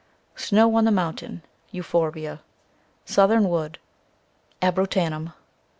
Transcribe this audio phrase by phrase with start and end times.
[0.35, 2.41] Snow on the Mountain, cc Euphorbia.,
[3.05, 3.77] Southern Wood,
[4.63, 5.33] cc Abrotanum.